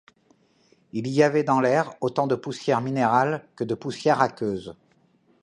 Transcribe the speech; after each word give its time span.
Il 0.93 1.05
y 1.09 1.21
avait 1.21 1.43
dans 1.43 1.59
l’air 1.61 1.93
autant 2.01 2.25
de 2.25 2.33
poussière 2.33 2.81
minérale 2.81 3.47
que 3.55 3.63
de 3.63 3.75
poussière 3.75 4.19
aqueuse. 4.19 4.75